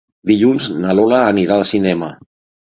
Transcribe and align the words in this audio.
Dilluns 0.29 0.69
na 0.85 0.95
Lola 1.01 1.19
anirà 1.35 1.59
al 1.59 1.67
cinema. 1.73 2.11